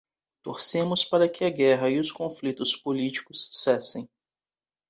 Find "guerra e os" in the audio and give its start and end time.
1.51-2.11